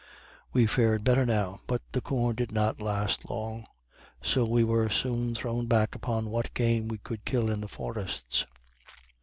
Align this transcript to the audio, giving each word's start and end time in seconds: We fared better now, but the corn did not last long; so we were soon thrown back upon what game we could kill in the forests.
We 0.51 0.65
fared 0.65 1.03
better 1.03 1.27
now, 1.27 1.61
but 1.67 1.83
the 1.91 2.01
corn 2.01 2.35
did 2.35 2.51
not 2.51 2.81
last 2.81 3.29
long; 3.29 3.67
so 4.19 4.45
we 4.45 4.63
were 4.63 4.89
soon 4.89 5.35
thrown 5.35 5.67
back 5.67 5.93
upon 5.93 6.31
what 6.31 6.55
game 6.55 6.87
we 6.87 6.97
could 6.97 7.23
kill 7.23 7.51
in 7.51 7.61
the 7.61 7.67
forests. 7.67 8.47